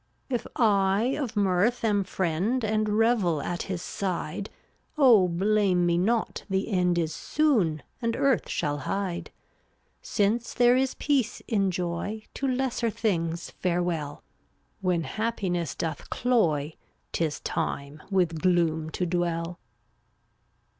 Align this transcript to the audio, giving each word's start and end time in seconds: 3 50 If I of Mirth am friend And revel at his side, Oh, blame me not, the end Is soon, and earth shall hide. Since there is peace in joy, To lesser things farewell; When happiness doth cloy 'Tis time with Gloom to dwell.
3 0.29 0.35
50 0.35 0.35
If 0.49 0.59
I 0.59 1.03
of 1.15 1.35
Mirth 1.37 1.83
am 1.85 2.03
friend 2.03 2.63
And 2.65 2.89
revel 2.89 3.39
at 3.39 3.61
his 3.61 3.83
side, 3.83 4.49
Oh, 4.97 5.27
blame 5.27 5.85
me 5.85 5.95
not, 5.99 6.43
the 6.49 6.69
end 6.71 6.97
Is 6.97 7.13
soon, 7.13 7.83
and 8.01 8.15
earth 8.15 8.49
shall 8.49 8.79
hide. 8.79 9.29
Since 10.01 10.55
there 10.55 10.75
is 10.75 10.95
peace 10.95 11.43
in 11.47 11.69
joy, 11.69 12.23
To 12.33 12.47
lesser 12.47 12.89
things 12.89 13.51
farewell; 13.59 14.23
When 14.81 15.03
happiness 15.03 15.75
doth 15.75 16.09
cloy 16.09 16.73
'Tis 17.11 17.39
time 17.41 18.01
with 18.09 18.41
Gloom 18.41 18.89
to 18.93 19.05
dwell. 19.05 19.59